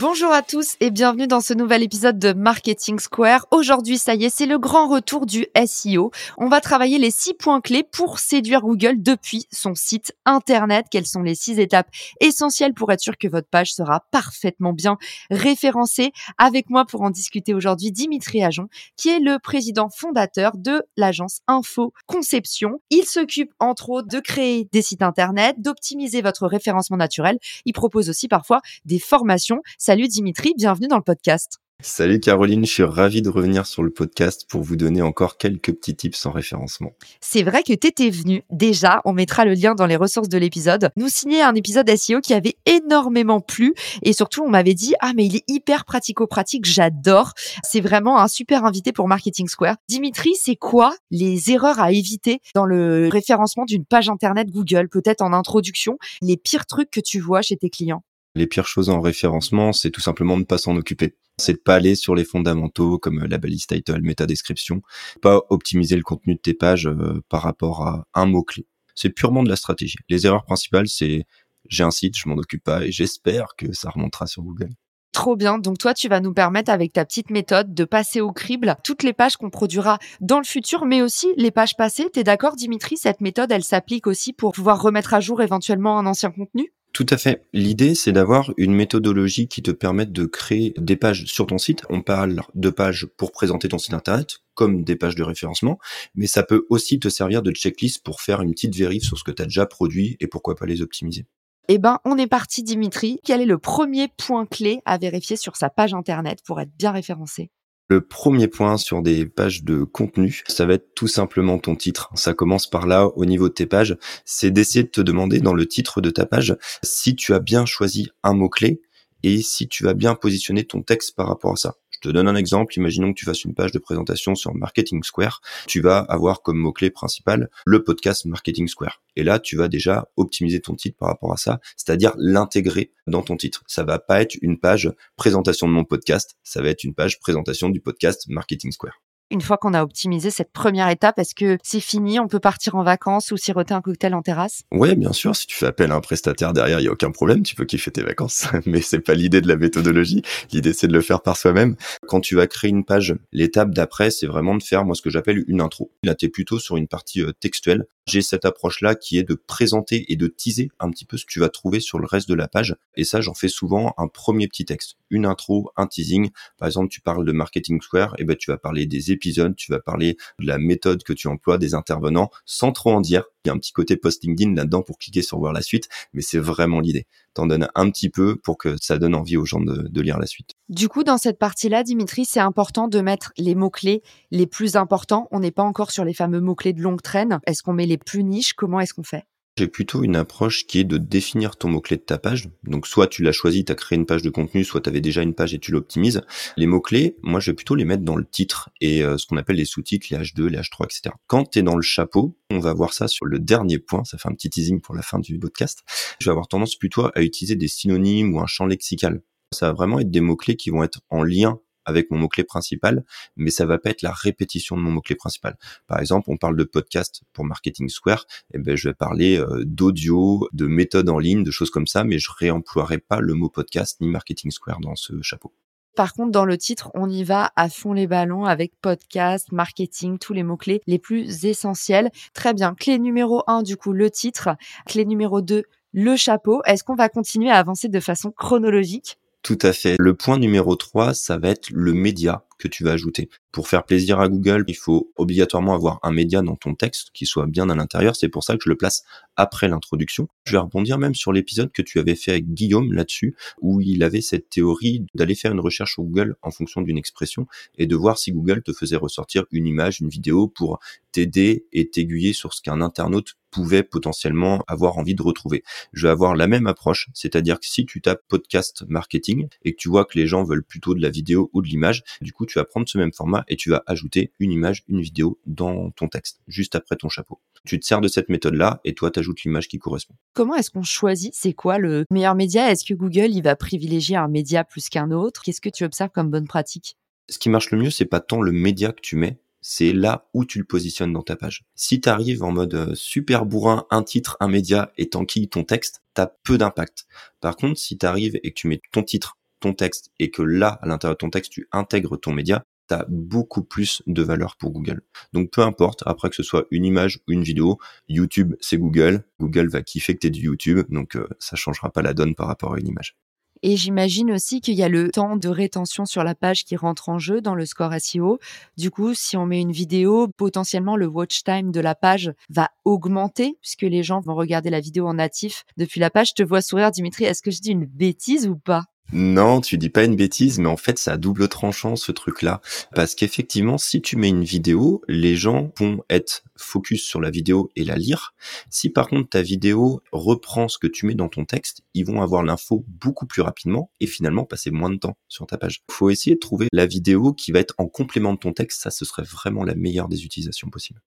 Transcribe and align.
Bonjour 0.00 0.32
à 0.32 0.40
tous 0.40 0.76
et 0.80 0.90
bienvenue 0.90 1.26
dans 1.26 1.42
ce 1.42 1.52
nouvel 1.52 1.82
épisode 1.82 2.18
de 2.18 2.32
Marketing 2.32 2.98
Square. 2.98 3.44
Aujourd'hui, 3.50 3.98
ça 3.98 4.14
y 4.14 4.24
est, 4.24 4.30
c'est 4.30 4.46
le 4.46 4.58
grand 4.58 4.88
retour 4.88 5.26
du 5.26 5.46
SEO. 5.66 6.10
On 6.38 6.48
va 6.48 6.62
travailler 6.62 6.96
les 6.96 7.10
six 7.10 7.34
points 7.34 7.60
clés 7.60 7.82
pour 7.82 8.18
séduire 8.18 8.62
Google 8.62 9.02
depuis 9.02 9.46
son 9.52 9.74
site 9.74 10.14
internet. 10.24 10.86
Quelles 10.90 11.04
sont 11.04 11.20
les 11.20 11.34
six 11.34 11.60
étapes 11.60 11.88
essentielles 12.18 12.72
pour 12.72 12.90
être 12.92 13.02
sûr 13.02 13.18
que 13.18 13.28
votre 13.28 13.48
page 13.50 13.74
sera 13.74 14.00
parfaitement 14.10 14.72
bien 14.72 14.96
référencée? 15.30 16.12
Avec 16.38 16.70
moi 16.70 16.86
pour 16.86 17.02
en 17.02 17.10
discuter 17.10 17.52
aujourd'hui, 17.52 17.92
Dimitri 17.92 18.42
Ajon, 18.42 18.68
qui 18.96 19.10
est 19.10 19.20
le 19.20 19.38
président 19.38 19.90
fondateur 19.90 20.52
de 20.56 20.82
l'agence 20.96 21.40
Info 21.46 21.92
Conception. 22.06 22.80
Il 22.88 23.04
s'occupe 23.04 23.52
entre 23.58 23.90
autres 23.90 24.08
de 24.08 24.20
créer 24.20 24.66
des 24.72 24.80
sites 24.80 25.02
internet, 25.02 25.56
d'optimiser 25.58 26.22
votre 26.22 26.46
référencement 26.46 26.96
naturel. 26.96 27.38
Il 27.66 27.74
propose 27.74 28.08
aussi 28.08 28.28
parfois 28.28 28.62
des 28.86 28.98
formations. 28.98 29.60
Salut 29.90 30.06
Dimitri, 30.06 30.54
bienvenue 30.56 30.86
dans 30.86 30.98
le 30.98 31.02
podcast. 31.02 31.58
Salut 31.82 32.20
Caroline, 32.20 32.64
je 32.64 32.70
suis 32.70 32.84
ravi 32.84 33.22
de 33.22 33.28
revenir 33.28 33.66
sur 33.66 33.82
le 33.82 33.90
podcast 33.90 34.46
pour 34.48 34.62
vous 34.62 34.76
donner 34.76 35.02
encore 35.02 35.36
quelques 35.36 35.72
petits 35.72 35.96
tips 35.96 36.26
en 36.26 36.30
référencement. 36.30 36.92
C'est 37.20 37.42
vrai 37.42 37.64
que 37.64 37.72
t'étais 37.72 38.08
venu 38.08 38.44
déjà, 38.50 39.00
on 39.04 39.12
mettra 39.12 39.44
le 39.44 39.54
lien 39.54 39.74
dans 39.74 39.86
les 39.86 39.96
ressources 39.96 40.28
de 40.28 40.38
l'épisode, 40.38 40.90
nous 40.94 41.08
signer 41.08 41.42
un 41.42 41.56
épisode 41.56 41.90
SEO 41.90 42.20
qui 42.20 42.34
avait 42.34 42.54
énormément 42.66 43.40
plu 43.40 43.74
et 44.02 44.12
surtout 44.12 44.44
on 44.44 44.48
m'avait 44.48 44.74
dit 44.74 44.94
ah 45.00 45.10
mais 45.16 45.26
il 45.26 45.34
est 45.34 45.44
hyper 45.48 45.84
pratico-pratique, 45.84 46.66
j'adore. 46.66 47.32
C'est 47.64 47.80
vraiment 47.80 48.20
un 48.20 48.28
super 48.28 48.64
invité 48.64 48.92
pour 48.92 49.08
Marketing 49.08 49.48
Square. 49.48 49.74
Dimitri, 49.88 50.36
c'est 50.40 50.54
quoi 50.54 50.94
les 51.10 51.50
erreurs 51.50 51.80
à 51.80 51.90
éviter 51.90 52.38
dans 52.54 52.64
le 52.64 53.08
référencement 53.10 53.64
d'une 53.64 53.84
page 53.84 54.08
internet 54.08 54.52
Google, 54.52 54.88
peut-être 54.88 55.20
en 55.20 55.32
introduction, 55.32 55.98
les 56.22 56.36
pires 56.36 56.66
trucs 56.66 56.92
que 56.92 57.00
tu 57.00 57.18
vois 57.18 57.42
chez 57.42 57.56
tes 57.56 57.70
clients? 57.70 58.04
Les 58.34 58.46
pires 58.46 58.66
choses 58.66 58.90
en 58.90 59.00
référencement, 59.00 59.72
c'est 59.72 59.90
tout 59.90 60.00
simplement 60.00 60.34
de 60.34 60.40
ne 60.40 60.46
pas 60.46 60.58
s'en 60.58 60.76
occuper. 60.76 61.16
C'est 61.38 61.54
de 61.54 61.58
pas 61.58 61.76
aller 61.76 61.94
sur 61.94 62.14
les 62.14 62.24
fondamentaux 62.24 62.98
comme 62.98 63.24
la 63.24 63.38
balise 63.38 63.66
title, 63.66 64.00
méta 64.02 64.26
description, 64.26 64.82
pas 65.22 65.40
optimiser 65.48 65.96
le 65.96 66.02
contenu 66.02 66.34
de 66.34 66.40
tes 66.40 66.54
pages 66.54 66.86
euh, 66.86 67.22
par 67.28 67.42
rapport 67.42 67.86
à 67.86 68.06
un 68.14 68.26
mot-clé. 68.26 68.66
C'est 68.94 69.10
purement 69.10 69.42
de 69.42 69.48
la 69.48 69.56
stratégie. 69.56 69.96
Les 70.08 70.26
erreurs 70.26 70.44
principales, 70.44 70.88
c'est 70.88 71.24
j'ai 71.68 71.84
un 71.84 71.90
site, 71.90 72.16
je 72.16 72.28
m'en 72.28 72.36
occupe 72.36 72.64
pas 72.64 72.84
et 72.84 72.92
j'espère 72.92 73.54
que 73.56 73.72
ça 73.72 73.90
remontera 73.90 74.26
sur 74.26 74.42
Google. 74.42 74.70
Trop 75.12 75.34
bien. 75.34 75.58
Donc 75.58 75.78
toi, 75.78 75.92
tu 75.92 76.08
vas 76.08 76.20
nous 76.20 76.32
permettre 76.32 76.70
avec 76.70 76.92
ta 76.92 77.04
petite 77.04 77.30
méthode 77.30 77.74
de 77.74 77.84
passer 77.84 78.20
au 78.20 78.32
crible 78.32 78.76
toutes 78.84 79.02
les 79.02 79.12
pages 79.12 79.36
qu'on 79.36 79.50
produira 79.50 79.98
dans 80.20 80.38
le 80.38 80.44
futur, 80.44 80.84
mais 80.84 81.02
aussi 81.02 81.28
les 81.36 81.50
pages 81.50 81.76
passées. 81.76 82.08
T'es 82.12 82.22
d'accord, 82.22 82.54
Dimitri? 82.54 82.96
Cette 82.96 83.20
méthode, 83.20 83.50
elle 83.50 83.64
s'applique 83.64 84.06
aussi 84.06 84.32
pour 84.32 84.52
pouvoir 84.52 84.80
remettre 84.80 85.14
à 85.14 85.20
jour 85.20 85.42
éventuellement 85.42 85.98
un 85.98 86.06
ancien 86.06 86.30
contenu? 86.30 86.72
Tout 86.92 87.06
à 87.08 87.16
fait. 87.16 87.44
L'idée, 87.52 87.94
c'est 87.94 88.12
d'avoir 88.12 88.52
une 88.56 88.74
méthodologie 88.74 89.46
qui 89.48 89.62
te 89.62 89.70
permette 89.70 90.12
de 90.12 90.24
créer 90.24 90.74
des 90.76 90.96
pages 90.96 91.24
sur 91.26 91.46
ton 91.46 91.58
site. 91.58 91.82
On 91.88 92.02
parle 92.02 92.42
de 92.54 92.70
pages 92.70 93.06
pour 93.16 93.30
présenter 93.30 93.68
ton 93.68 93.78
site 93.78 93.94
internet, 93.94 94.38
comme 94.54 94.82
des 94.82 94.96
pages 94.96 95.14
de 95.14 95.22
référencement, 95.22 95.78
mais 96.14 96.26
ça 96.26 96.42
peut 96.42 96.66
aussi 96.68 96.98
te 96.98 97.08
servir 97.08 97.42
de 97.42 97.52
checklist 97.52 98.02
pour 98.02 98.20
faire 98.20 98.42
une 98.42 98.52
petite 98.52 98.74
vérif 98.74 99.04
sur 99.04 99.18
ce 99.18 99.24
que 99.24 99.30
tu 99.30 99.42
as 99.42 99.46
déjà 99.46 99.66
produit 99.66 100.16
et 100.20 100.26
pourquoi 100.26 100.56
pas 100.56 100.66
les 100.66 100.82
optimiser. 100.82 101.26
Eh 101.68 101.78
ben, 101.78 101.98
on 102.04 102.18
est 102.18 102.26
parti, 102.26 102.64
Dimitri. 102.64 103.20
Quel 103.24 103.40
est 103.40 103.46
le 103.46 103.58
premier 103.58 104.08
point 104.08 104.44
clé 104.44 104.80
à 104.84 104.98
vérifier 104.98 105.36
sur 105.36 105.54
sa 105.54 105.70
page 105.70 105.94
internet 105.94 106.40
pour 106.44 106.60
être 106.60 106.72
bien 106.76 106.90
référencé? 106.90 107.50
Le 107.90 108.00
premier 108.00 108.46
point 108.46 108.76
sur 108.76 109.02
des 109.02 109.26
pages 109.26 109.64
de 109.64 109.82
contenu, 109.82 110.42
ça 110.46 110.64
va 110.64 110.74
être 110.74 110.94
tout 110.94 111.08
simplement 111.08 111.58
ton 111.58 111.74
titre. 111.74 112.08
Ça 112.14 112.34
commence 112.34 112.70
par 112.70 112.86
là 112.86 113.08
au 113.16 113.24
niveau 113.24 113.48
de 113.48 113.54
tes 113.54 113.66
pages. 113.66 113.98
C'est 114.24 114.52
d'essayer 114.52 114.84
de 114.84 114.88
te 114.88 115.00
demander 115.00 115.40
dans 115.40 115.54
le 115.54 115.66
titre 115.66 116.00
de 116.00 116.10
ta 116.10 116.24
page 116.24 116.56
si 116.84 117.16
tu 117.16 117.34
as 117.34 117.40
bien 117.40 117.66
choisi 117.66 118.08
un 118.22 118.32
mot-clé 118.32 118.80
et 119.24 119.42
si 119.42 119.66
tu 119.68 119.88
as 119.88 119.94
bien 119.94 120.14
positionné 120.14 120.64
ton 120.64 120.82
texte 120.82 121.16
par 121.16 121.26
rapport 121.26 121.52
à 121.52 121.56
ça. 121.56 121.79
Je 122.02 122.08
te 122.08 122.14
donne 122.14 122.28
un 122.28 122.34
exemple. 122.34 122.72
Imaginons 122.78 123.12
que 123.12 123.18
tu 123.18 123.26
fasses 123.26 123.44
une 123.44 123.52
page 123.52 123.72
de 123.72 123.78
présentation 123.78 124.34
sur 124.34 124.54
Marketing 124.54 125.02
Square. 125.02 125.42
Tu 125.66 125.82
vas 125.82 125.98
avoir 125.98 126.40
comme 126.40 126.56
mot-clé 126.56 126.88
principal 126.90 127.50
le 127.66 127.84
podcast 127.84 128.24
Marketing 128.24 128.68
Square. 128.68 129.02
Et 129.16 129.22
là, 129.22 129.38
tu 129.38 129.56
vas 129.56 129.68
déjà 129.68 130.08
optimiser 130.16 130.60
ton 130.60 130.74
titre 130.76 130.96
par 130.96 131.10
rapport 131.10 131.32
à 131.32 131.36
ça, 131.36 131.60
c'est-à-dire 131.76 132.14
l'intégrer 132.16 132.90
dans 133.06 133.20
ton 133.20 133.36
titre. 133.36 133.62
Ça 133.66 133.84
va 133.84 133.98
pas 133.98 134.22
être 134.22 134.36
une 134.40 134.58
page 134.58 134.90
présentation 135.16 135.68
de 135.68 135.72
mon 135.72 135.84
podcast, 135.84 136.38
ça 136.42 136.62
va 136.62 136.70
être 136.70 136.84
une 136.84 136.94
page 136.94 137.20
présentation 137.20 137.68
du 137.68 137.80
podcast 137.80 138.24
Marketing 138.28 138.72
Square 138.72 138.98
une 139.30 139.40
fois 139.40 139.56
qu'on 139.56 139.74
a 139.74 139.82
optimisé 139.82 140.30
cette 140.30 140.52
première 140.52 140.88
étape, 140.88 141.18
est-ce 141.18 141.34
que 141.34 141.58
c'est 141.62 141.80
fini 141.80 142.18
On 142.18 142.26
peut 142.26 142.40
partir 142.40 142.74
en 142.74 142.82
vacances 142.82 143.30
ou 143.30 143.36
siroter 143.36 143.74
un 143.74 143.80
cocktail 143.80 144.14
en 144.14 144.22
terrasse? 144.22 144.62
Ouais, 144.72 144.96
bien 144.96 145.12
sûr. 145.12 145.36
Si 145.36 145.46
tu 145.46 145.56
fais 145.56 145.66
appel 145.66 145.92
à 145.92 145.94
un 145.94 146.00
prestataire 146.00 146.52
derrière, 146.52 146.80
il 146.80 146.84
y 146.84 146.88
a 146.88 146.92
aucun 146.92 147.10
problème. 147.10 147.42
Tu 147.42 147.54
peux 147.54 147.64
kiffer 147.64 147.90
tes 147.90 148.02
vacances. 148.02 148.48
Mais 148.66 148.80
c'est 148.80 149.00
pas 149.00 149.14
l'idée 149.14 149.40
de 149.40 149.48
la 149.48 149.56
méthodologie. 149.56 150.22
L'idée, 150.52 150.72
c'est 150.72 150.88
de 150.88 150.92
le 150.92 151.00
faire 151.00 151.22
par 151.22 151.36
soi-même. 151.36 151.76
Quand 152.08 152.20
tu 152.20 152.34
vas 152.34 152.46
créer 152.46 152.70
une 152.70 152.84
page, 152.84 153.14
l'étape 153.32 153.70
d'après, 153.70 154.10
c'est 154.10 154.26
vraiment 154.26 154.56
de 154.56 154.62
faire, 154.62 154.84
moi, 154.84 154.94
ce 154.94 155.02
que 155.02 155.10
j'appelle 155.10 155.44
une 155.46 155.60
intro. 155.60 155.92
Là, 156.02 156.14
t'es 156.14 156.28
plutôt 156.28 156.58
sur 156.58 156.76
une 156.76 156.88
partie 156.88 157.22
euh, 157.22 157.32
textuelle. 157.32 157.86
J'ai 158.06 158.22
cette 158.22 158.44
approche-là 158.44 158.94
qui 158.94 159.18
est 159.18 159.22
de 159.22 159.34
présenter 159.34 160.12
et 160.12 160.16
de 160.16 160.26
teaser 160.26 160.70
un 160.80 160.90
petit 160.90 161.04
peu 161.04 161.16
ce 161.16 161.24
que 161.24 161.30
tu 161.30 161.40
vas 161.40 161.48
trouver 161.48 161.80
sur 161.80 161.98
le 161.98 162.06
reste 162.06 162.28
de 162.28 162.34
la 162.34 162.48
page. 162.48 162.76
Et 162.96 163.04
ça, 163.04 163.20
j'en 163.20 163.34
fais 163.34 163.48
souvent 163.48 163.94
un 163.98 164.08
premier 164.08 164.48
petit 164.48 164.64
texte. 164.64 164.96
Une 165.10 165.26
intro, 165.26 165.70
un 165.76 165.86
teasing. 165.86 166.30
Par 166.58 166.66
exemple, 166.66 166.88
tu 166.88 167.00
parles 167.00 167.24
de 167.24 167.32
Marketing 167.32 167.80
Square, 167.80 168.14
et 168.18 168.24
ben, 168.24 168.36
tu 168.36 168.50
vas 168.50 168.58
parler 168.58 168.86
des 168.86 169.12
épisode, 169.12 169.54
tu 169.56 169.70
vas 169.70 169.80
parler 169.80 170.16
de 170.38 170.46
la 170.46 170.58
méthode 170.58 171.02
que 171.02 171.12
tu 171.12 171.28
emploies, 171.28 171.58
des 171.58 171.74
intervenants, 171.74 172.30
sans 172.44 172.72
trop 172.72 172.92
en 172.92 173.00
dire. 173.00 173.24
Il 173.44 173.48
y 173.48 173.50
a 173.50 173.54
un 173.54 173.58
petit 173.58 173.72
côté 173.72 173.96
post-LinkedIn 173.96 174.54
là-dedans 174.54 174.82
pour 174.82 174.98
cliquer 174.98 175.22
sur 175.22 175.38
voir 175.38 175.52
la 175.52 175.62
suite, 175.62 175.88
mais 176.12 176.20
c'est 176.20 176.38
vraiment 176.38 176.80
l'idée. 176.80 177.06
T'en 177.32 177.46
donnes 177.46 177.68
un 177.74 177.90
petit 177.90 178.10
peu 178.10 178.36
pour 178.36 178.58
que 178.58 178.76
ça 178.80 178.98
donne 178.98 179.14
envie 179.14 179.36
aux 179.36 179.46
gens 179.46 179.60
de, 179.60 179.88
de 179.88 180.00
lire 180.00 180.18
la 180.18 180.26
suite. 180.26 180.50
Du 180.68 180.88
coup, 180.88 181.04
dans 181.04 181.16
cette 181.16 181.38
partie-là, 181.38 181.82
Dimitri, 181.82 182.24
c'est 182.26 182.40
important 182.40 182.88
de 182.88 183.00
mettre 183.00 183.32
les 183.38 183.54
mots-clés 183.54 184.02
les 184.30 184.46
plus 184.46 184.76
importants. 184.76 185.28
On 185.30 185.40
n'est 185.40 185.50
pas 185.52 185.62
encore 185.62 185.90
sur 185.90 186.04
les 186.04 186.14
fameux 186.14 186.40
mots-clés 186.40 186.72
de 186.72 186.82
longue 186.82 187.02
traîne. 187.02 187.40
Est-ce 187.46 187.62
qu'on 187.62 187.72
met 187.72 187.86
les 187.86 187.98
plus 187.98 188.24
niches? 188.24 188.52
Comment 188.52 188.80
est-ce 188.80 188.94
qu'on 188.94 189.02
fait? 189.04 189.24
J'ai 189.60 189.66
plutôt 189.66 190.02
une 190.02 190.16
approche 190.16 190.66
qui 190.66 190.78
est 190.78 190.84
de 190.84 190.96
définir 190.96 191.56
ton 191.56 191.68
mot-clé 191.68 191.98
de 191.98 192.02
ta 192.02 192.16
page. 192.16 192.48
Donc 192.64 192.86
soit 192.86 193.06
tu 193.08 193.22
l'as 193.22 193.32
choisi, 193.32 193.62
tu 193.66 193.72
as 193.72 193.74
créé 193.74 193.98
une 193.98 194.06
page 194.06 194.22
de 194.22 194.30
contenu, 194.30 194.64
soit 194.64 194.80
tu 194.80 194.88
avais 194.88 195.02
déjà 195.02 195.20
une 195.20 195.34
page 195.34 195.52
et 195.52 195.58
tu 195.58 195.70
l'optimises. 195.70 196.22
Les 196.56 196.66
mots-clés, 196.66 197.16
moi 197.22 197.40
je 197.40 197.50
vais 197.50 197.54
plutôt 197.54 197.74
les 197.74 197.84
mettre 197.84 198.02
dans 198.02 198.16
le 198.16 198.24
titre 198.24 198.70
et 198.80 199.04
euh, 199.04 199.18
ce 199.18 199.26
qu'on 199.26 199.36
appelle 199.36 199.56
les 199.56 199.66
sous-titres, 199.66 200.06
les 200.10 200.16
H2, 200.16 200.46
les 200.46 200.56
H3, 200.56 200.84
etc. 200.84 201.14
Quand 201.26 201.44
tu 201.50 201.58
es 201.58 201.62
dans 201.62 201.76
le 201.76 201.82
chapeau, 201.82 202.38
on 202.48 202.58
va 202.58 202.72
voir 202.72 202.94
ça 202.94 203.06
sur 203.06 203.26
le 203.26 203.38
dernier 203.38 203.78
point, 203.78 204.02
ça 204.04 204.16
fait 204.16 204.30
un 204.30 204.34
petit 204.34 204.48
teasing 204.48 204.80
pour 204.80 204.94
la 204.94 205.02
fin 205.02 205.18
du 205.18 205.38
podcast. 205.38 205.80
Je 206.18 206.24
vais 206.24 206.30
avoir 206.30 206.48
tendance 206.48 206.76
plutôt 206.76 207.10
à 207.14 207.20
utiliser 207.20 207.54
des 207.54 207.68
synonymes 207.68 208.34
ou 208.34 208.40
un 208.40 208.46
champ 208.46 208.64
lexical. 208.64 209.20
Ça 209.52 209.66
va 209.66 209.72
vraiment 209.74 210.00
être 210.00 210.10
des 210.10 210.22
mots-clés 210.22 210.56
qui 210.56 210.70
vont 210.70 210.82
être 210.82 211.00
en 211.10 211.22
lien 211.22 211.60
avec 211.84 212.10
mon 212.10 212.18
mot-clé 212.18 212.44
principal, 212.44 213.04
mais 213.36 213.50
ça 213.50 213.66
va 213.66 213.78
pas 213.78 213.90
être 213.90 214.02
la 214.02 214.12
répétition 214.12 214.76
de 214.76 214.82
mon 214.82 214.90
mot-clé 214.90 215.16
principal. 215.16 215.56
Par 215.86 215.98
exemple, 216.00 216.30
on 216.30 216.36
parle 216.36 216.56
de 216.56 216.64
podcast 216.64 217.22
pour 217.32 217.44
Marketing 217.44 217.88
Square, 217.88 218.26
et 218.52 218.56
eh 218.56 218.58
ben 218.58 218.76
je 218.76 218.88
vais 218.88 218.94
parler 218.94 219.38
euh, 219.38 219.64
d'audio, 219.64 220.48
de 220.52 220.66
méthodes 220.66 221.08
en 221.08 221.18
ligne, 221.18 221.44
de 221.44 221.50
choses 221.50 221.70
comme 221.70 221.86
ça, 221.86 222.04
mais 222.04 222.18
je 222.18 222.30
réemploierai 222.36 222.98
pas 222.98 223.20
le 223.20 223.34
mot 223.34 223.48
podcast 223.48 224.00
ni 224.00 224.08
Marketing 224.08 224.50
Square 224.50 224.80
dans 224.80 224.96
ce 224.96 225.20
chapeau. 225.22 225.52
Par 225.96 226.14
contre, 226.14 226.30
dans 226.30 226.44
le 226.44 226.56
titre, 226.56 226.90
on 226.94 227.10
y 227.10 227.24
va 227.24 227.50
à 227.56 227.68
fond 227.68 227.92
les 227.92 228.06
ballons 228.06 228.44
avec 228.44 228.72
podcast, 228.80 229.50
marketing, 229.52 230.18
tous 230.18 230.32
les 230.32 230.42
mots-clés 230.42 230.80
les 230.86 230.98
plus 230.98 231.44
essentiels. 231.44 232.10
Très 232.32 232.54
bien. 232.54 232.74
Clé 232.74 232.98
numéro 232.98 233.42
un, 233.48 233.62
du 233.62 233.76
coup, 233.76 233.92
le 233.92 234.08
titre. 234.08 234.50
Clé 234.86 235.04
numéro 235.04 235.42
2, 235.42 235.64
le 235.92 236.16
chapeau. 236.16 236.62
Est-ce 236.64 236.84
qu'on 236.84 236.94
va 236.94 237.08
continuer 237.08 237.50
à 237.50 237.56
avancer 237.56 237.88
de 237.88 238.00
façon 238.00 238.30
chronologique? 238.30 239.18
Tout 239.42 239.58
à 239.62 239.72
fait. 239.72 239.96
Le 239.98 240.14
point 240.14 240.38
numéro 240.38 240.76
3, 240.76 241.14
ça 241.14 241.38
va 241.38 241.48
être 241.48 241.70
le 241.70 241.92
média 241.92 242.44
que 242.60 242.68
tu 242.68 242.84
vas 242.84 242.92
ajouter. 242.92 243.28
Pour 243.52 243.66
faire 243.66 243.84
plaisir 243.84 244.20
à 244.20 244.28
Google, 244.28 244.64
il 244.68 244.76
faut 244.76 245.10
obligatoirement 245.16 245.74
avoir 245.74 245.98
un 246.02 246.12
média 246.12 246.42
dans 246.42 246.54
ton 246.54 246.74
texte 246.74 247.08
qui 247.12 247.26
soit 247.26 247.46
bien 247.46 247.68
à 247.70 247.74
l'intérieur. 247.74 248.14
C'est 248.14 248.28
pour 248.28 248.44
ça 248.44 248.56
que 248.56 248.60
je 248.64 248.68
le 248.68 248.76
place 248.76 249.02
après 249.36 249.66
l'introduction. 249.66 250.28
Je 250.44 250.52
vais 250.52 250.58
rebondir 250.58 250.98
même 250.98 251.14
sur 251.14 251.32
l'épisode 251.32 251.72
que 251.72 251.82
tu 251.82 251.98
avais 251.98 252.14
fait 252.14 252.32
avec 252.32 252.52
Guillaume 252.52 252.92
là-dessus, 252.92 253.34
où 253.60 253.80
il 253.80 254.02
avait 254.02 254.20
cette 254.20 254.50
théorie 254.50 255.06
d'aller 255.14 255.34
faire 255.34 255.52
une 255.52 255.60
recherche 255.60 255.94
sur 255.94 256.04
Google 256.04 256.36
en 256.42 256.50
fonction 256.50 256.82
d'une 256.82 256.98
expression 256.98 257.46
et 257.78 257.86
de 257.86 257.96
voir 257.96 258.18
si 258.18 258.30
Google 258.30 258.62
te 258.62 258.72
faisait 258.72 258.96
ressortir 258.96 259.44
une 259.50 259.66
image, 259.66 260.00
une 260.00 260.08
vidéo 260.08 260.46
pour 260.46 260.78
t'aider 261.12 261.66
et 261.72 261.88
t'aiguiller 261.88 262.32
sur 262.32 262.52
ce 262.52 262.62
qu'un 262.62 262.80
internaute 262.80 263.36
pouvait 263.50 263.82
potentiellement 263.82 264.62
avoir 264.68 264.98
envie 264.98 265.14
de 265.14 265.22
retrouver. 265.22 265.62
Je 265.92 266.06
vais 266.06 266.10
avoir 266.10 266.36
la 266.36 266.46
même 266.46 266.66
approche, 266.66 267.08
c'est-à-dire 267.14 267.58
que 267.58 267.66
si 267.66 267.84
tu 267.84 268.00
tapes 268.00 268.22
podcast 268.28 268.84
marketing 268.88 269.48
et 269.64 269.72
que 269.72 269.76
tu 269.76 269.88
vois 269.88 270.04
que 270.04 270.18
les 270.18 270.26
gens 270.26 270.44
veulent 270.44 270.64
plutôt 270.64 270.94
de 270.94 271.02
la 271.02 271.10
vidéo 271.10 271.50
ou 271.52 271.62
de 271.62 271.66
l'image, 271.66 272.02
du 272.20 272.32
coup 272.32 272.46
tu 272.50 272.58
vas 272.58 272.64
prendre 272.64 272.88
ce 272.88 272.98
même 272.98 273.12
format 273.12 273.44
et 273.48 273.56
tu 273.56 273.70
vas 273.70 273.82
ajouter 273.86 274.32
une 274.38 274.52
image, 274.52 274.84
une 274.88 275.00
vidéo 275.00 275.38
dans 275.46 275.90
ton 275.90 276.08
texte, 276.08 276.40
juste 276.48 276.74
après 276.74 276.96
ton 276.96 277.08
chapeau. 277.08 277.40
Tu 277.64 277.78
te 277.78 277.86
sers 277.86 278.00
de 278.00 278.08
cette 278.08 278.28
méthode-là 278.28 278.80
et 278.84 278.94
toi 278.94 279.10
t'ajoutes 279.10 279.42
l'image 279.44 279.68
qui 279.68 279.78
correspond. 279.78 280.14
Comment 280.34 280.54
est-ce 280.54 280.70
qu'on 280.70 280.82
choisit 280.82 281.32
c'est 281.34 281.52
quoi 281.52 281.78
le 281.78 282.04
meilleur 282.10 282.34
média? 282.34 282.70
Est-ce 282.70 282.84
que 282.84 282.94
Google 282.94 283.30
il 283.30 283.42
va 283.42 283.56
privilégier 283.56 284.16
un 284.16 284.28
média 284.28 284.64
plus 284.64 284.88
qu'un 284.88 285.10
autre? 285.10 285.42
Qu'est-ce 285.42 285.60
que 285.60 285.68
tu 285.68 285.84
observes 285.84 286.10
comme 286.10 286.30
bonne 286.30 286.48
pratique? 286.48 286.96
Ce 287.28 287.38
qui 287.38 287.48
marche 287.48 287.70
le 287.70 287.78
mieux, 287.78 287.90
c'est 287.90 288.06
pas 288.06 288.20
tant 288.20 288.40
le 288.40 288.50
média 288.50 288.92
que 288.92 289.00
tu 289.00 289.16
mets, 289.16 289.38
c'est 289.60 289.92
là 289.92 290.28
où 290.34 290.44
tu 290.44 290.58
le 290.58 290.64
positionnes 290.64 291.12
dans 291.12 291.22
ta 291.22 291.36
page. 291.36 291.64
Si 291.74 292.00
tu 292.00 292.08
arrives 292.08 292.42
en 292.42 292.50
mode 292.50 292.74
euh, 292.74 292.94
super 292.94 293.44
bourrin, 293.46 293.86
un 293.90 294.02
titre, 294.02 294.36
un 294.40 294.48
média 294.48 294.92
et 294.96 295.08
t'enquilles 295.10 295.48
ton 295.48 295.64
texte, 295.64 296.02
t'as 296.14 296.26
peu 296.26 296.58
d'impact. 296.58 297.06
Par 297.40 297.56
contre, 297.56 297.78
si 297.78 297.98
tu 297.98 298.06
arrives 298.06 298.38
et 298.42 298.50
que 298.50 298.54
tu 298.54 298.68
mets 298.68 298.80
ton 298.92 299.02
titre, 299.02 299.36
ton 299.60 299.74
texte 299.74 300.10
et 300.18 300.30
que 300.30 300.42
là, 300.42 300.78
à 300.82 300.86
l'intérieur 300.86 301.14
de 301.14 301.18
ton 301.18 301.30
texte, 301.30 301.52
tu 301.52 301.68
intègres 301.72 302.18
ton 302.18 302.32
média, 302.32 302.64
t'as 302.90 303.04
beaucoup 303.08 303.62
plus 303.62 304.02
de 304.08 304.22
valeur 304.22 304.56
pour 304.56 304.72
Google. 304.72 305.02
Donc 305.32 305.50
peu 305.50 305.62
importe, 305.62 306.02
après 306.06 306.28
que 306.28 306.34
ce 306.34 306.42
soit 306.42 306.66
une 306.72 306.84
image 306.84 307.20
ou 307.28 307.32
une 307.32 307.44
vidéo, 307.44 307.78
YouTube 308.08 308.54
c'est 308.60 308.78
Google, 308.78 309.22
Google 309.38 309.68
va 309.68 309.82
kiffer 309.82 310.14
que 310.14 310.18
t'aies 310.18 310.30
du 310.30 310.42
YouTube, 310.42 310.80
donc 310.88 311.14
euh, 311.14 311.28
ça 311.38 311.54
changera 311.54 311.90
pas 311.90 312.02
la 312.02 312.14
donne 312.14 312.34
par 312.34 312.48
rapport 312.48 312.74
à 312.74 312.80
une 312.80 312.88
image. 312.88 313.16
Et 313.62 313.76
j'imagine 313.76 314.32
aussi 314.32 314.60
qu'il 314.60 314.74
y 314.74 314.82
a 314.82 314.88
le 314.88 315.10
temps 315.10 315.36
de 315.36 315.48
rétention 315.48 316.06
sur 316.06 316.24
la 316.24 316.34
page 316.34 316.64
qui 316.64 316.76
rentre 316.76 317.10
en 317.10 317.18
jeu 317.18 317.40
dans 317.40 317.54
le 317.54 317.66
score 317.66 317.92
SEO. 317.98 318.38
Du 318.78 318.90
coup, 318.90 319.14
si 319.14 319.36
on 319.36 319.44
met 319.44 319.60
une 319.60 319.72
vidéo, 319.72 320.28
potentiellement 320.28 320.96
le 320.96 321.06
watch 321.06 321.44
time 321.44 321.70
de 321.70 321.80
la 321.80 321.94
page 321.94 322.32
va 322.48 322.70
augmenter 322.84 323.58
puisque 323.60 323.82
les 323.82 324.02
gens 324.02 324.20
vont 324.20 324.34
regarder 324.34 324.70
la 324.70 324.80
vidéo 324.80 325.06
en 325.06 325.14
natif 325.14 325.64
depuis 325.76 326.00
la 326.00 326.08
page. 326.10 326.30
Je 326.30 326.42
te 326.42 326.42
vois 326.42 326.62
sourire, 326.62 326.90
Dimitri. 326.90 327.24
Est-ce 327.24 327.42
que 327.42 327.50
je 327.50 327.60
dis 327.60 327.72
une 327.72 327.84
bêtise 327.84 328.48
ou 328.48 328.56
pas? 328.56 328.84
Non, 329.12 329.60
tu 329.60 329.76
dis 329.76 329.90
pas 329.90 330.04
une 330.04 330.14
bêtise, 330.14 330.60
mais 330.60 330.68
en 330.68 330.76
fait, 330.76 330.98
ça 330.98 331.14
a 331.14 331.16
double 331.16 331.48
tranchant 331.48 331.96
ce 331.96 332.12
truc-là. 332.12 332.60
Parce 332.94 333.14
qu'effectivement, 333.16 333.76
si 333.76 334.00
tu 334.00 334.16
mets 334.16 334.28
une 334.28 334.44
vidéo, 334.44 335.02
les 335.08 335.34
gens 335.34 335.72
vont 335.78 336.04
être 336.08 336.44
focus 336.56 337.02
sur 337.02 337.20
la 337.20 337.30
vidéo 337.30 337.70
et 337.74 337.84
la 337.84 337.96
lire. 337.96 338.34
Si 338.68 338.90
par 338.90 339.08
contre 339.08 339.30
ta 339.30 339.42
vidéo 339.42 340.02
reprend 340.12 340.68
ce 340.68 340.78
que 340.78 340.86
tu 340.86 341.06
mets 341.06 341.14
dans 341.14 341.28
ton 341.28 341.44
texte, 341.44 341.82
ils 341.94 342.04
vont 342.04 342.22
avoir 342.22 342.42
l'info 342.42 342.84
beaucoup 342.86 343.26
plus 343.26 343.42
rapidement 343.42 343.90
et 344.00 344.06
finalement 344.06 344.44
passer 344.44 344.70
moins 344.70 344.90
de 344.90 344.98
temps 344.98 345.16
sur 345.28 345.46
ta 345.46 345.58
page. 345.58 345.82
Faut 345.90 346.10
essayer 346.10 346.36
de 346.36 346.40
trouver 346.40 346.68
la 346.72 346.86
vidéo 346.86 347.32
qui 347.32 347.50
va 347.50 347.60
être 347.60 347.74
en 347.78 347.86
complément 347.86 348.34
de 348.34 348.38
ton 348.38 348.52
texte. 348.52 348.82
Ça, 348.82 348.90
ce 348.90 349.04
serait 349.04 349.24
vraiment 349.24 349.64
la 349.64 349.74
meilleure 349.74 350.08
des 350.08 350.24
utilisations 350.24 350.70
possibles. 350.70 351.00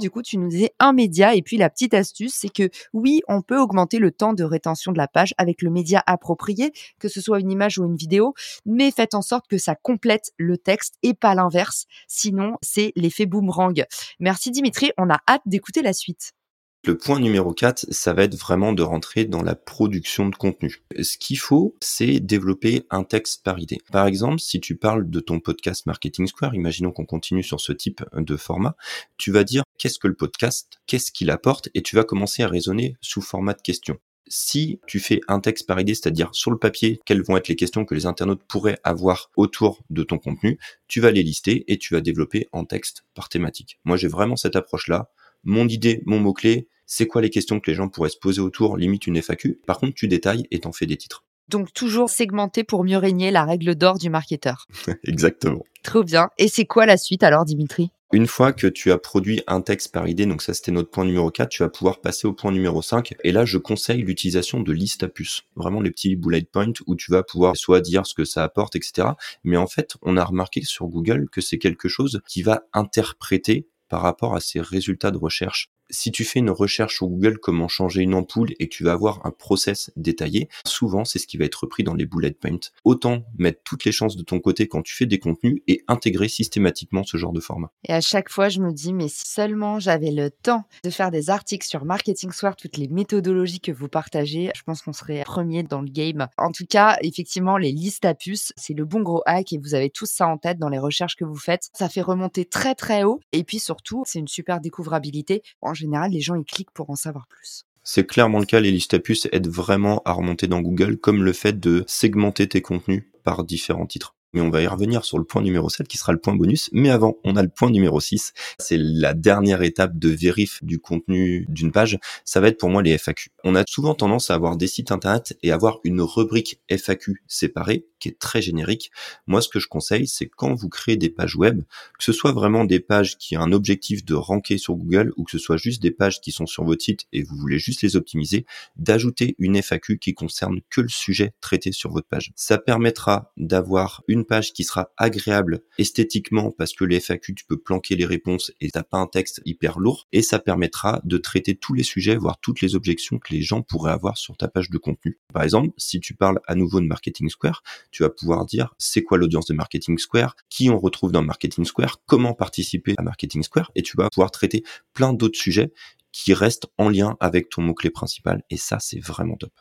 Du 0.00 0.10
coup, 0.10 0.22
tu 0.22 0.38
nous 0.38 0.48
disais 0.48 0.72
un 0.78 0.94
média. 0.94 1.34
Et 1.34 1.42
puis, 1.42 1.58
la 1.58 1.68
petite 1.68 1.92
astuce, 1.92 2.32
c'est 2.34 2.48
que 2.48 2.70
oui, 2.94 3.20
on 3.28 3.42
peut 3.42 3.60
augmenter 3.60 3.98
le 3.98 4.10
temps 4.10 4.32
de 4.32 4.44
rétention 4.44 4.92
de 4.92 4.98
la 4.98 5.08
page 5.08 5.34
avec 5.36 5.60
le 5.60 5.70
média 5.70 6.02
approprié, 6.06 6.72
que 6.98 7.08
ce 7.08 7.20
soit 7.20 7.38
une 7.38 7.50
image 7.50 7.78
ou 7.78 7.84
une 7.84 7.96
vidéo, 7.96 8.32
mais 8.64 8.90
faites 8.90 9.14
en 9.14 9.20
sorte 9.20 9.46
que 9.46 9.58
ça 9.58 9.74
complète 9.74 10.32
le 10.38 10.56
texte 10.56 10.94
et 11.02 11.12
pas 11.12 11.34
l'inverse. 11.34 11.84
Sinon, 12.08 12.56
c'est 12.62 12.92
l'effet 12.96 13.26
boomerang. 13.26 13.84
Merci 14.20 14.50
Dimitri. 14.50 14.90
On 14.96 15.10
a 15.10 15.18
hâte 15.28 15.42
d'écouter 15.44 15.82
la 15.82 15.92
suite. 15.92 16.32
Le 16.82 16.96
point 16.96 17.20
numéro 17.20 17.52
4, 17.52 17.88
ça 17.90 18.14
va 18.14 18.22
être 18.22 18.36
vraiment 18.36 18.72
de 18.72 18.82
rentrer 18.82 19.26
dans 19.26 19.42
la 19.42 19.54
production 19.54 20.30
de 20.30 20.34
contenu. 20.34 20.82
Ce 21.02 21.18
qu'il 21.18 21.38
faut, 21.38 21.76
c'est 21.82 22.20
développer 22.20 22.86
un 22.88 23.04
texte 23.04 23.44
par 23.44 23.58
idée. 23.58 23.82
Par 23.92 24.06
exemple, 24.06 24.40
si 24.40 24.60
tu 24.60 24.76
parles 24.76 25.10
de 25.10 25.20
ton 25.20 25.40
podcast 25.40 25.84
Marketing 25.84 26.26
Square, 26.26 26.54
imaginons 26.54 26.90
qu'on 26.90 27.04
continue 27.04 27.42
sur 27.42 27.60
ce 27.60 27.72
type 27.72 28.02
de 28.16 28.36
format, 28.38 28.76
tu 29.18 29.30
vas 29.30 29.44
dire 29.44 29.62
qu'est-ce 29.76 29.98
que 29.98 30.08
le 30.08 30.14
podcast, 30.14 30.80
qu'est-ce 30.86 31.12
qu'il 31.12 31.30
apporte, 31.30 31.68
et 31.74 31.82
tu 31.82 31.96
vas 31.96 32.04
commencer 32.04 32.42
à 32.42 32.48
raisonner 32.48 32.96
sous 33.02 33.20
format 33.20 33.52
de 33.52 33.60
questions. 33.60 33.98
Si 34.26 34.80
tu 34.86 35.00
fais 35.00 35.20
un 35.28 35.40
texte 35.40 35.66
par 35.66 35.80
idée, 35.80 35.94
c'est-à-dire 35.94 36.30
sur 36.32 36.50
le 36.50 36.56
papier, 36.56 36.98
quelles 37.04 37.22
vont 37.22 37.36
être 37.36 37.48
les 37.48 37.56
questions 37.56 37.84
que 37.84 37.94
les 37.94 38.06
internautes 38.06 38.44
pourraient 38.48 38.78
avoir 38.84 39.30
autour 39.36 39.82
de 39.90 40.02
ton 40.02 40.18
contenu, 40.18 40.58
tu 40.88 41.02
vas 41.02 41.10
les 41.10 41.22
lister 41.22 41.70
et 41.70 41.76
tu 41.76 41.92
vas 41.92 42.00
développer 42.00 42.48
en 42.52 42.64
texte 42.64 43.04
par 43.12 43.28
thématique. 43.28 43.78
Moi, 43.84 43.98
j'ai 43.98 44.08
vraiment 44.08 44.36
cette 44.36 44.56
approche-là 44.56 45.10
mon 45.44 45.68
idée, 45.68 46.02
mon 46.06 46.20
mot-clé, 46.20 46.68
c'est 46.86 47.06
quoi 47.06 47.22
les 47.22 47.30
questions 47.30 47.60
que 47.60 47.70
les 47.70 47.76
gens 47.76 47.88
pourraient 47.88 48.10
se 48.10 48.18
poser 48.18 48.40
autour, 48.40 48.76
limite 48.76 49.06
une 49.06 49.16
FAQ. 49.22 49.60
Par 49.66 49.78
contre, 49.78 49.94
tu 49.94 50.08
détailles 50.08 50.46
et 50.50 50.60
t'en 50.60 50.72
fais 50.72 50.86
des 50.86 50.96
titres. 50.96 51.24
Donc 51.48 51.72
toujours 51.72 52.10
segmenter 52.10 52.64
pour 52.64 52.84
mieux 52.84 52.96
régner 52.96 53.30
la 53.30 53.44
règle 53.44 53.74
d'or 53.74 53.98
du 53.98 54.10
marketeur. 54.10 54.66
Exactement. 55.04 55.64
Trop 55.82 56.04
bien. 56.04 56.30
Et 56.38 56.48
c'est 56.48 56.64
quoi 56.64 56.86
la 56.86 56.96
suite 56.96 57.22
alors, 57.22 57.44
Dimitri? 57.44 57.90
Une 58.12 58.26
fois 58.26 58.52
que 58.52 58.66
tu 58.66 58.90
as 58.90 58.98
produit 58.98 59.40
un 59.46 59.60
texte 59.60 59.92
par 59.92 60.08
idée, 60.08 60.26
donc 60.26 60.42
ça 60.42 60.52
c'était 60.52 60.72
notre 60.72 60.90
point 60.90 61.04
numéro 61.04 61.30
4, 61.30 61.48
tu 61.48 61.62
vas 61.62 61.68
pouvoir 61.68 62.00
passer 62.00 62.26
au 62.26 62.32
point 62.32 62.50
numéro 62.50 62.82
5. 62.82 63.14
Et 63.22 63.30
là, 63.30 63.44
je 63.44 63.56
conseille 63.56 64.02
l'utilisation 64.02 64.60
de 64.60 64.72
listes 64.72 65.04
à 65.04 65.08
puces. 65.08 65.42
Vraiment 65.54 65.80
les 65.80 65.92
petits 65.92 66.16
bullet 66.16 66.42
points 66.42 66.72
où 66.88 66.96
tu 66.96 67.12
vas 67.12 67.22
pouvoir 67.22 67.56
soit 67.56 67.80
dire 67.80 68.06
ce 68.06 68.14
que 68.14 68.24
ça 68.24 68.42
apporte, 68.42 68.74
etc. 68.74 69.10
Mais 69.44 69.56
en 69.56 69.68
fait, 69.68 69.94
on 70.02 70.16
a 70.16 70.24
remarqué 70.24 70.62
sur 70.62 70.88
Google 70.88 71.28
que 71.30 71.40
c'est 71.40 71.58
quelque 71.58 71.88
chose 71.88 72.20
qui 72.26 72.42
va 72.42 72.64
interpréter 72.72 73.68
par 73.90 74.00
rapport 74.00 74.34
à 74.34 74.40
ces 74.40 74.62
résultats 74.62 75.10
de 75.10 75.18
recherche 75.18 75.68
si 75.90 76.10
tu 76.10 76.24
fais 76.24 76.38
une 76.38 76.50
recherche 76.50 76.96
sur 76.96 77.08
Google 77.08 77.38
comment 77.38 77.68
changer 77.68 78.02
une 78.02 78.14
ampoule 78.14 78.50
et 78.58 78.68
que 78.68 78.74
tu 78.74 78.84
vas 78.84 78.92
avoir 78.92 79.24
un 79.26 79.30
process 79.30 79.90
détaillé, 79.96 80.48
souvent 80.66 81.04
c'est 81.04 81.18
ce 81.18 81.26
qui 81.26 81.36
va 81.36 81.44
être 81.44 81.56
repris 81.56 81.84
dans 81.84 81.94
les 81.94 82.06
bullet 82.06 82.30
points. 82.32 82.70
Autant 82.84 83.24
mettre 83.38 83.60
toutes 83.64 83.84
les 83.84 83.92
chances 83.92 84.16
de 84.16 84.22
ton 84.22 84.40
côté 84.40 84.68
quand 84.68 84.82
tu 84.82 84.94
fais 84.94 85.06
des 85.06 85.18
contenus 85.18 85.62
et 85.66 85.84
intégrer 85.88 86.28
systématiquement 86.28 87.04
ce 87.04 87.16
genre 87.16 87.32
de 87.32 87.40
format. 87.40 87.72
Et 87.88 87.92
à 87.92 88.00
chaque 88.00 88.30
fois, 88.30 88.48
je 88.48 88.60
me 88.60 88.72
dis, 88.72 88.92
mais 88.92 89.08
si 89.08 89.28
seulement 89.28 89.78
j'avais 89.78 90.10
le 90.10 90.30
temps 90.30 90.64
de 90.84 90.90
faire 90.90 91.10
des 91.10 91.30
articles 91.30 91.66
sur 91.66 91.84
Marketing 91.84 92.32
Soir, 92.32 92.56
toutes 92.56 92.76
les 92.76 92.88
méthodologies 92.88 93.60
que 93.60 93.72
vous 93.72 93.88
partagez, 93.88 94.50
je 94.54 94.62
pense 94.62 94.82
qu'on 94.82 94.92
serait 94.92 95.22
premier 95.24 95.62
dans 95.62 95.80
le 95.80 95.90
game. 95.90 96.28
En 96.38 96.52
tout 96.52 96.66
cas, 96.66 96.96
effectivement, 97.02 97.56
les 97.56 97.72
listes 97.72 98.04
à 98.04 98.14
puces, 98.14 98.52
c'est 98.56 98.74
le 98.74 98.84
bon 98.84 99.00
gros 99.00 99.22
hack 99.26 99.52
et 99.52 99.58
vous 99.58 99.74
avez 99.74 99.90
tous 99.90 100.06
ça 100.06 100.26
en 100.26 100.38
tête 100.38 100.58
dans 100.58 100.68
les 100.68 100.78
recherches 100.78 101.16
que 101.16 101.24
vous 101.24 101.36
faites. 101.36 101.70
Ça 101.72 101.88
fait 101.88 102.02
remonter 102.02 102.44
très 102.44 102.74
très 102.74 103.04
haut 103.04 103.20
et 103.32 103.44
puis 103.44 103.58
surtout, 103.58 104.02
c'est 104.06 104.18
une 104.18 104.28
super 104.28 104.60
découvrabilité 104.60 105.42
général, 105.80 106.12
les 106.12 106.20
gens 106.20 106.40
cliquent 106.42 106.72
pour 106.72 106.90
en 106.90 106.96
savoir 106.96 107.26
plus. 107.26 107.64
C'est 107.82 108.06
clairement 108.06 108.38
le 108.38 108.46
cas, 108.46 108.60
les 108.60 108.70
listes 108.70 108.94
à 108.94 108.98
puces 108.98 109.26
aident 109.32 109.48
vraiment 109.48 110.02
à 110.04 110.12
remonter 110.12 110.46
dans 110.46 110.60
Google, 110.60 110.98
comme 110.98 111.24
le 111.24 111.32
fait 111.32 111.58
de 111.58 111.84
segmenter 111.86 112.48
tes 112.48 112.62
contenus 112.62 113.04
par 113.24 113.44
différents 113.44 113.86
titres 113.86 114.14
mais 114.32 114.40
on 114.40 114.50
va 114.50 114.62
y 114.62 114.66
revenir 114.66 115.04
sur 115.04 115.18
le 115.18 115.24
point 115.24 115.42
numéro 115.42 115.68
7 115.68 115.88
qui 115.88 115.98
sera 115.98 116.12
le 116.12 116.18
point 116.18 116.34
bonus. 116.34 116.70
Mais 116.72 116.90
avant, 116.90 117.16
on 117.24 117.36
a 117.36 117.42
le 117.42 117.48
point 117.48 117.70
numéro 117.70 118.00
6. 118.00 118.32
C'est 118.58 118.78
la 118.78 119.14
dernière 119.14 119.62
étape 119.62 119.98
de 119.98 120.08
vérif 120.08 120.62
du 120.62 120.78
contenu 120.78 121.46
d'une 121.48 121.72
page. 121.72 121.98
Ça 122.24 122.40
va 122.40 122.48
être 122.48 122.58
pour 122.58 122.70
moi 122.70 122.82
les 122.82 122.96
FAQ. 122.96 123.30
On 123.44 123.54
a 123.54 123.64
souvent 123.66 123.94
tendance 123.94 124.30
à 124.30 124.34
avoir 124.34 124.56
des 124.56 124.66
sites 124.66 124.92
internet 124.92 125.36
et 125.42 125.52
avoir 125.52 125.80
une 125.84 126.00
rubrique 126.00 126.60
FAQ 126.68 127.22
séparée 127.26 127.86
qui 128.00 128.08
est 128.08 128.18
très 128.18 128.42
générique. 128.42 128.90
Moi, 129.26 129.40
ce 129.40 129.48
que 129.48 129.60
je 129.60 129.68
conseille, 129.68 130.08
c'est 130.08 130.26
quand 130.26 130.54
vous 130.54 130.68
créez 130.68 130.96
des 130.96 131.10
pages 131.10 131.36
web, 131.36 131.62
que 131.98 132.04
ce 132.04 132.12
soit 132.12 132.32
vraiment 132.32 132.64
des 132.64 132.80
pages 132.80 133.16
qui 133.18 133.36
ont 133.36 133.42
un 133.42 133.52
objectif 133.52 134.04
de 134.04 134.14
ranker 134.14 134.58
sur 134.58 134.74
Google 134.74 135.12
ou 135.16 135.24
que 135.24 135.30
ce 135.30 135.38
soit 135.38 135.56
juste 135.56 135.82
des 135.82 135.90
pages 135.90 136.20
qui 136.20 136.32
sont 136.32 136.46
sur 136.46 136.64
votre 136.64 136.82
site 136.82 137.06
et 137.12 137.22
vous 137.22 137.36
voulez 137.36 137.58
juste 137.58 137.82
les 137.82 137.96
optimiser, 137.96 138.46
d'ajouter 138.76 139.36
une 139.38 139.56
FAQ 139.56 139.98
qui 139.98 140.14
concerne 140.14 140.60
que 140.70 140.80
le 140.80 140.88
sujet 140.88 141.32
traité 141.40 141.72
sur 141.72 141.90
votre 141.90 142.08
page. 142.08 142.32
Ça 142.36 142.58
permettra 142.58 143.32
d'avoir 143.36 144.02
une 144.08 144.24
page 144.24 144.52
qui 144.52 144.64
sera 144.64 144.90
agréable 144.96 145.60
esthétiquement 145.78 146.50
parce 146.50 146.72
que 146.72 146.84
les 146.84 147.00
FAQ, 147.00 147.34
tu 147.34 147.44
peux 147.44 147.58
planquer 147.58 147.96
les 147.96 148.06
réponses 148.06 148.52
et 148.60 148.70
t'as 148.70 148.82
pas 148.82 148.98
un 148.98 149.06
texte 149.06 149.40
hyper 149.44 149.78
lourd 149.78 150.08
et 150.12 150.22
ça 150.22 150.38
permettra 150.38 151.00
de 151.04 151.18
traiter 151.18 151.54
tous 151.54 151.74
les 151.74 151.82
sujets, 151.82 152.16
voire 152.16 152.38
toutes 152.40 152.60
les 152.60 152.74
objections 152.74 153.18
que 153.18 153.32
les 153.34 153.42
gens 153.42 153.62
pourraient 153.62 153.92
avoir 153.92 154.16
sur 154.16 154.36
ta 154.36 154.48
page 154.48 154.70
de 154.70 154.78
contenu. 154.78 155.18
Par 155.32 155.42
exemple, 155.42 155.70
si 155.76 156.00
tu 156.00 156.14
parles 156.14 156.40
à 156.46 156.54
nouveau 156.54 156.80
de 156.80 156.86
Marketing 156.86 157.28
Square, 157.28 157.62
tu 157.90 158.02
vas 158.02 158.10
pouvoir 158.10 158.46
dire 158.46 158.74
c'est 158.78 159.02
quoi 159.02 159.18
l'audience 159.18 159.46
de 159.46 159.54
Marketing 159.54 159.98
Square, 159.98 160.36
qui 160.48 160.70
on 160.70 160.78
retrouve 160.78 161.12
dans 161.12 161.22
Marketing 161.22 161.64
Square, 161.64 162.00
comment 162.06 162.34
participer 162.34 162.94
à 162.98 163.02
Marketing 163.02 163.42
Square 163.42 163.70
et 163.74 163.82
tu 163.82 163.96
vas 163.96 164.08
pouvoir 164.10 164.30
traiter 164.30 164.62
plein 164.94 165.12
d'autres 165.12 165.38
sujets 165.38 165.72
qui 166.12 166.34
restent 166.34 166.66
en 166.78 166.88
lien 166.88 167.16
avec 167.20 167.48
ton 167.50 167.62
mot-clé 167.62 167.90
principal 167.90 168.42
et 168.50 168.56
ça 168.56 168.78
c'est 168.80 169.00
vraiment 169.00 169.36
top. 169.36 169.52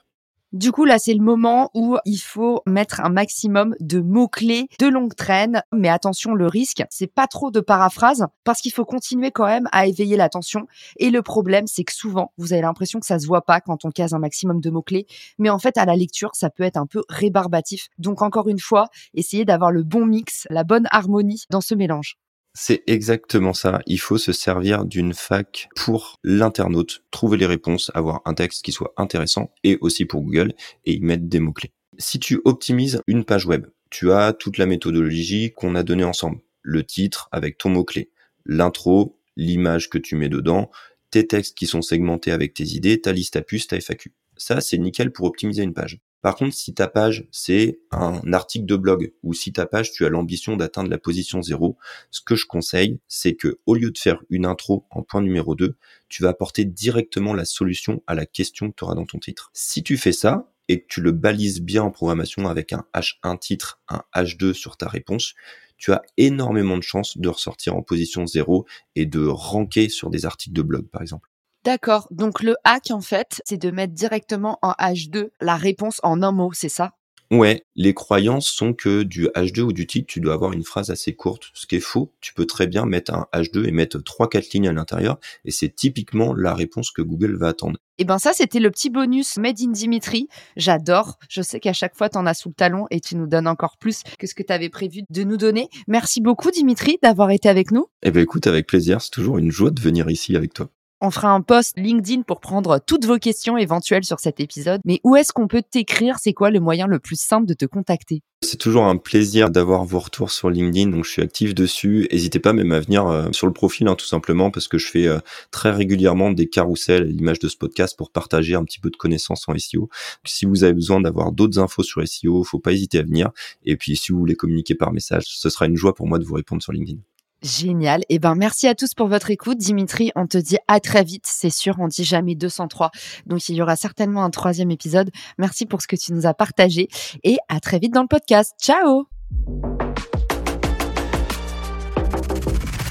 Du 0.51 0.71
coup, 0.71 0.83
là, 0.83 0.97
c'est 0.97 1.13
le 1.13 1.23
moment 1.23 1.69
où 1.75 1.97
il 2.05 2.17
faut 2.17 2.63
mettre 2.65 3.01
un 3.01 3.09
maximum 3.09 3.75
de 3.79 3.99
mots-clés 3.99 4.67
de 4.79 4.87
longue 4.87 5.13
traîne. 5.13 5.61
Mais 5.71 5.89
attention, 5.89 6.33
le 6.33 6.47
risque, 6.47 6.83
c'est 6.89 7.13
pas 7.13 7.27
trop 7.27 7.51
de 7.51 7.59
paraphrase 7.59 8.25
parce 8.43 8.59
qu'il 8.59 8.71
faut 8.71 8.83
continuer 8.83 9.29
quand 9.29 9.45
même 9.45 9.67
à 9.71 9.85
éveiller 9.85 10.17
l'attention. 10.17 10.65
Et 10.97 11.11
le 11.11 11.21
problème, 11.21 11.67
c'est 11.67 11.83
que 11.83 11.93
souvent, 11.93 12.33
vous 12.37 12.51
avez 12.51 12.63
l'impression 12.63 12.99
que 12.99 13.05
ça 13.05 13.19
se 13.19 13.27
voit 13.27 13.45
pas 13.45 13.61
quand 13.61 13.85
on 13.85 13.91
case 13.91 14.15
un 14.15 14.19
maximum 14.19 14.59
de 14.59 14.71
mots-clés. 14.71 15.05
Mais 15.37 15.51
en 15.51 15.59
fait, 15.59 15.77
à 15.77 15.85
la 15.85 15.95
lecture, 15.95 16.31
ça 16.33 16.49
peut 16.49 16.63
être 16.63 16.77
un 16.77 16.87
peu 16.87 17.03
rébarbatif. 17.09 17.89
Donc, 17.99 18.23
encore 18.23 18.47
une 18.47 18.59
fois, 18.59 18.87
essayez 19.13 19.45
d'avoir 19.45 19.71
le 19.71 19.83
bon 19.83 20.07
mix, 20.07 20.47
la 20.49 20.63
bonne 20.63 20.87
harmonie 20.89 21.43
dans 21.51 21.61
ce 21.61 21.75
mélange. 21.75 22.17
C'est 22.53 22.83
exactement 22.87 23.53
ça. 23.53 23.81
Il 23.85 23.99
faut 23.99 24.17
se 24.17 24.31
servir 24.31 24.85
d'une 24.85 25.13
fac 25.13 25.69
pour 25.75 26.17
l'internaute, 26.23 27.03
trouver 27.11 27.37
les 27.37 27.45
réponses, 27.45 27.91
avoir 27.93 28.21
un 28.25 28.33
texte 28.33 28.65
qui 28.65 28.71
soit 28.71 28.93
intéressant 28.97 29.51
et 29.63 29.77
aussi 29.81 30.05
pour 30.05 30.21
Google 30.21 30.53
et 30.85 30.93
y 30.93 30.99
mettre 30.99 31.25
des 31.25 31.39
mots-clés. 31.39 31.71
Si 31.97 32.19
tu 32.19 32.41
optimises 32.45 33.01
une 33.07 33.23
page 33.23 33.45
web, 33.45 33.67
tu 33.89 34.11
as 34.11 34.33
toute 34.33 34.57
la 34.57 34.65
méthodologie 34.65 35.53
qu'on 35.53 35.75
a 35.75 35.83
donnée 35.83 36.03
ensemble. 36.03 36.39
Le 36.61 36.83
titre 36.83 37.29
avec 37.31 37.57
ton 37.57 37.69
mot-clé, 37.69 38.11
l'intro, 38.45 39.19
l'image 39.35 39.89
que 39.89 39.97
tu 39.97 40.15
mets 40.15 40.29
dedans, 40.29 40.69
tes 41.11 41.27
textes 41.27 41.57
qui 41.57 41.67
sont 41.67 41.81
segmentés 41.81 42.31
avec 42.31 42.53
tes 42.53 42.65
idées, 42.65 43.01
ta 43.01 43.11
liste 43.11 43.35
à 43.35 43.41
puces, 43.41 43.67
ta 43.67 43.79
FAQ. 43.79 44.13
Ça, 44.37 44.61
c'est 44.61 44.77
nickel 44.77 45.11
pour 45.11 45.25
optimiser 45.25 45.63
une 45.63 45.73
page. 45.73 45.99
Par 46.21 46.35
contre, 46.35 46.53
si 46.53 46.73
ta 46.73 46.87
page, 46.87 47.27
c'est 47.31 47.79
un 47.91 48.33
article 48.33 48.65
de 48.65 48.75
blog, 48.75 49.13
ou 49.23 49.33
si 49.33 49.53
ta 49.53 49.65
page, 49.65 49.91
tu 49.91 50.05
as 50.05 50.09
l'ambition 50.09 50.57
d'atteindre 50.57 50.89
la 50.89 50.97
position 50.97 51.41
zéro, 51.41 51.77
ce 52.11 52.21
que 52.21 52.35
je 52.35 52.45
conseille, 52.45 52.99
c'est 53.07 53.35
que, 53.35 53.59
au 53.65 53.75
lieu 53.75 53.91
de 53.91 53.97
faire 53.97 54.21
une 54.29 54.45
intro 54.45 54.85
en 54.89 55.01
point 55.01 55.21
numéro 55.21 55.55
2, 55.55 55.75
tu 56.09 56.23
vas 56.23 56.29
apporter 56.29 56.65
directement 56.65 57.33
la 57.33 57.45
solution 57.45 58.03
à 58.05 58.15
la 58.15 58.25
question 58.25 58.69
que 58.69 58.75
tu 58.75 58.83
auras 58.83 58.95
dans 58.95 59.05
ton 59.05 59.19
titre. 59.19 59.49
Si 59.53 59.81
tu 59.81 59.95
fais 59.97 60.11
ça, 60.11 60.51
et 60.69 60.81
que 60.81 60.87
tu 60.87 61.01
le 61.01 61.11
balises 61.11 61.61
bien 61.61 61.83
en 61.83 61.91
programmation 61.91 62.47
avec 62.47 62.73
un 62.73 62.85
H1 62.93 63.39
titre, 63.39 63.81
un 63.89 64.03
H2 64.13 64.53
sur 64.53 64.77
ta 64.77 64.87
réponse, 64.87 65.33
tu 65.77 65.91
as 65.93 66.03
énormément 66.17 66.77
de 66.77 66.83
chances 66.83 67.17
de 67.17 67.29
ressortir 67.29 67.75
en 67.75 67.81
position 67.81 68.27
zéro 68.27 68.65
et 68.95 69.05
de 69.05 69.25
ranker 69.25 69.89
sur 69.89 70.09
des 70.09 70.25
articles 70.25 70.53
de 70.53 70.61
blog, 70.61 70.87
par 70.89 71.01
exemple. 71.01 71.28
D'accord. 71.65 72.07
Donc 72.11 72.41
le 72.41 72.55
hack, 72.63 72.91
en 72.91 73.01
fait, 73.01 73.41
c'est 73.45 73.57
de 73.57 73.71
mettre 73.71 73.93
directement 73.93 74.59
en 74.61 74.71
H2 74.71 75.29
la 75.41 75.55
réponse 75.55 75.99
en 76.03 76.21
un 76.21 76.31
mot, 76.31 76.51
c'est 76.53 76.69
ça? 76.69 76.93
Ouais, 77.31 77.63
les 77.75 77.93
croyances 77.93 78.47
sont 78.47 78.73
que 78.73 79.03
du 79.03 79.27
H2 79.27 79.61
ou 79.61 79.71
du 79.71 79.85
titre, 79.85 80.07
tu 80.07 80.19
dois 80.19 80.33
avoir 80.33 80.51
une 80.51 80.63
phrase 80.63 80.89
assez 80.89 81.13
courte, 81.13 81.51
ce 81.53 81.67
qui 81.67 81.75
est 81.75 81.79
faux. 81.79 82.11
Tu 82.21 82.33
peux 82.33 82.47
très 82.47 82.65
bien 82.65 82.87
mettre 82.87 83.13
un 83.13 83.27
H2 83.33 83.67
et 83.67 83.71
mettre 83.71 83.99
trois 83.99 84.27
quatre 84.27 84.51
lignes 84.51 84.67
à 84.67 84.73
l'intérieur, 84.73 85.19
et 85.45 85.51
c'est 85.51 85.69
typiquement 85.69 86.33
la 86.33 86.55
réponse 86.55 86.89
que 86.89 87.03
Google 87.03 87.37
va 87.37 87.49
attendre. 87.49 87.77
Et 87.99 88.03
eh 88.03 88.05
ben 88.05 88.17
ça, 88.17 88.33
c'était 88.33 88.59
le 88.59 88.71
petit 88.71 88.89
bonus 88.89 89.37
Made 89.37 89.61
in 89.61 89.71
Dimitri. 89.71 90.27
J'adore. 90.55 91.19
Je 91.29 91.41
sais 91.41 91.59
qu'à 91.59 91.73
chaque 91.73 91.95
fois, 91.95 92.09
tu 92.09 92.17
en 92.17 92.25
as 92.25 92.33
sous 92.33 92.49
le 92.49 92.55
talon 92.55 92.87
et 92.89 92.99
tu 92.99 93.15
nous 93.15 93.27
donnes 93.27 93.47
encore 93.47 93.77
plus 93.77 94.01
que 94.17 94.25
ce 94.25 94.33
que 94.33 94.41
tu 94.41 94.53
avais 94.53 94.69
prévu 94.69 95.01
de 95.09 95.23
nous 95.23 95.37
donner. 95.37 95.67
Merci 95.87 96.21
beaucoup, 96.21 96.49
Dimitri, 96.49 96.97
d'avoir 97.03 97.29
été 97.29 97.49
avec 97.49 97.71
nous. 97.71 97.87
Eh 98.01 98.09
ben 98.09 98.23
écoute, 98.23 98.47
avec 98.47 98.67
plaisir. 98.67 99.01
C'est 99.01 99.11
toujours 99.11 99.37
une 99.37 99.51
joie 99.51 99.69
de 99.69 99.81
venir 99.81 100.09
ici 100.09 100.37
avec 100.37 100.53
toi. 100.53 100.69
On 101.01 101.11
fera 101.11 101.29
un 101.29 101.39
post 101.39 101.77
LinkedIn 101.77 102.23
pour 102.23 102.41
prendre 102.41 102.77
toutes 102.85 103.05
vos 103.05 103.17
questions 103.19 103.57
éventuelles 103.57 104.03
sur 104.03 104.19
cet 104.19 104.41
épisode. 104.41 104.81
Mais 104.83 104.99
où 105.05 105.15
est-ce 105.15 105.31
qu'on 105.31 105.47
peut 105.47 105.61
t'écrire? 105.61 106.17
C'est 106.19 106.33
quoi 106.33 106.51
le 106.51 106.59
moyen 106.59 106.87
le 106.87 106.99
plus 106.99 107.17
simple 107.17 107.45
de 107.45 107.53
te 107.53 107.63
contacter? 107.63 108.21
C'est 108.43 108.57
toujours 108.57 108.83
un 108.83 108.97
plaisir 108.97 109.49
d'avoir 109.49 109.85
vos 109.85 109.99
retours 109.99 110.29
sur 110.29 110.49
LinkedIn, 110.49 110.89
donc 110.89 111.05
je 111.05 111.11
suis 111.11 111.21
actif 111.21 111.55
dessus. 111.55 112.05
N'hésitez 112.11 112.39
pas 112.39 112.51
même 112.51 112.73
à 112.73 112.81
venir 112.81 113.07
euh, 113.07 113.31
sur 113.31 113.47
le 113.47 113.53
profil, 113.53 113.87
hein, 113.87 113.95
tout 113.95 114.05
simplement, 114.05 114.51
parce 114.51 114.67
que 114.67 114.77
je 114.77 114.87
fais 114.87 115.07
euh, 115.07 115.19
très 115.51 115.71
régulièrement 115.71 116.31
des 116.31 116.47
carousels 116.47 117.03
à 117.03 117.05
l'image 117.05 117.39
de 117.39 117.47
ce 117.47 117.55
podcast 117.55 117.97
pour 117.97 118.11
partager 118.11 118.55
un 118.55 118.65
petit 118.65 118.81
peu 118.81 118.89
de 118.89 118.97
connaissances 118.97 119.47
en 119.47 119.57
SEO. 119.57 119.87
Si 120.25 120.45
vous 120.45 120.65
avez 120.65 120.73
besoin 120.73 120.99
d'avoir 120.99 121.31
d'autres 121.31 121.59
infos 121.59 121.83
sur 121.83 122.05
SEO, 122.05 122.43
faut 122.43 122.59
pas 122.59 122.73
hésiter 122.73 122.99
à 122.99 123.03
venir. 123.03 123.29
Et 123.63 123.77
puis 123.77 123.95
si 123.95 124.11
vous 124.11 124.19
voulez 124.19 124.35
communiquer 124.35 124.75
par 124.75 124.91
message, 124.91 125.23
ce 125.27 125.49
sera 125.49 125.65
une 125.65 125.77
joie 125.77 125.95
pour 125.95 126.07
moi 126.07 126.19
de 126.19 126.25
vous 126.25 126.35
répondre 126.35 126.61
sur 126.61 126.73
LinkedIn. 126.73 126.99
Génial. 127.41 128.03
Eh 128.09 128.19
ben, 128.19 128.35
merci 128.35 128.67
à 128.67 128.75
tous 128.75 128.93
pour 128.93 129.07
votre 129.07 129.31
écoute. 129.31 129.57
Dimitri, 129.57 130.11
on 130.15 130.27
te 130.27 130.37
dit 130.37 130.57
à 130.67 130.79
très 130.79 131.03
vite. 131.03 131.25
C'est 131.25 131.49
sûr, 131.49 131.75
on 131.79 131.87
dit 131.87 132.03
jamais 132.03 132.35
203. 132.35 132.91
Donc, 133.25 133.47
il 133.49 133.55
y 133.55 133.61
aura 133.61 133.75
certainement 133.75 134.23
un 134.23 134.29
troisième 134.29 134.71
épisode. 134.71 135.09
Merci 135.37 135.65
pour 135.65 135.81
ce 135.81 135.87
que 135.87 135.95
tu 135.95 136.13
nous 136.13 136.25
as 136.25 136.33
partagé 136.33 136.89
et 137.23 137.37
à 137.47 137.59
très 137.59 137.79
vite 137.79 137.93
dans 137.93 138.01
le 138.01 138.07
podcast. 138.07 138.53
Ciao! 138.61 139.07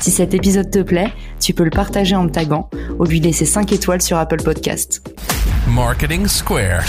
Si 0.00 0.11
cet 0.11 0.33
épisode 0.33 0.71
te 0.71 0.78
plaît, 0.78 1.12
tu 1.40 1.52
peux 1.52 1.64
le 1.64 1.71
partager 1.71 2.17
en 2.17 2.25
me 2.25 2.31
tagant 2.31 2.71
ou 2.99 3.05
lui 3.05 3.21
laisser 3.21 3.45
5 3.45 3.73
étoiles 3.73 4.00
sur 4.00 4.17
Apple 4.17 4.43
Podcast. 4.43 5.07
Marketing 5.67 6.26
Square. 6.26 6.85